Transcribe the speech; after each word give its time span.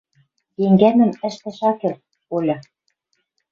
«Енгӓмӹм 0.65 1.11
ӓштӓш 1.27 1.59
ак 1.69 1.75
кел, 1.79 1.95
Оля,— 2.35 2.57